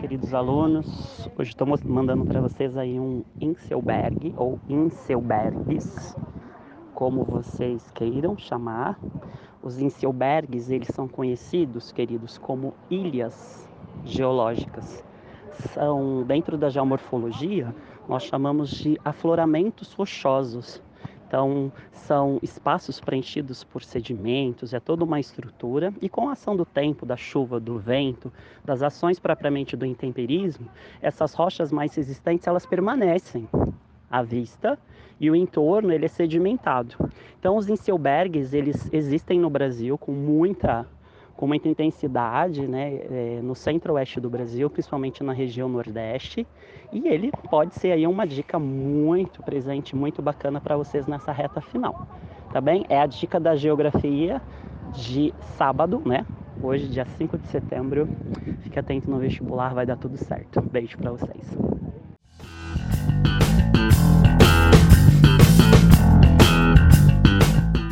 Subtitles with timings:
[0.00, 1.28] queridos alunos.
[1.38, 6.16] Hoje estou mandando para vocês aí um Inselberg ou Inselbergs,
[6.92, 8.98] como vocês queiram chamar.
[9.62, 13.70] Os Inselbergs, eles são conhecidos, queridos, como ilhas
[14.04, 15.04] geológicas.
[15.72, 17.72] São dentro da geomorfologia,
[18.08, 20.82] nós chamamos de afloramentos rochosos
[21.30, 26.64] então, são espaços preenchidos por sedimentos, é toda uma estrutura, e com a ação do
[26.64, 28.32] tempo, da chuva, do vento,
[28.64, 30.66] das ações propriamente do intemperismo,
[31.00, 33.48] essas rochas mais resistentes elas permanecem
[34.10, 34.76] à vista
[35.20, 36.96] e o entorno ele é sedimentado.
[37.38, 40.84] Então, os inselbergs eles existem no Brasil com muita
[41.40, 46.46] com muita intensidade né, é, no centro-oeste do Brasil, principalmente na região nordeste.
[46.92, 51.62] E ele pode ser aí uma dica muito presente, muito bacana para vocês nessa reta
[51.62, 52.06] final.
[52.52, 52.84] Tá bem?
[52.90, 54.42] É a dica da geografia
[54.92, 56.26] de sábado, né?
[56.62, 58.06] Hoje, dia 5 de setembro.
[58.60, 60.60] Fique atento no vestibular, vai dar tudo certo.
[60.60, 61.79] Beijo para vocês.